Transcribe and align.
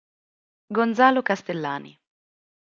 Gonzalo 0.77 1.21
Castellani 1.21 1.93